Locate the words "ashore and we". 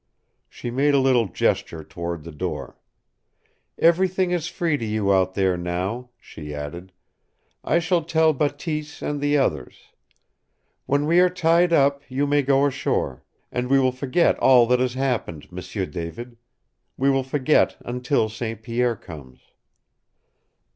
12.65-13.77